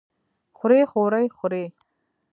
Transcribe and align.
خوري 0.57 0.79
خورۍ 0.91 1.25
خورې؟ 1.37 1.63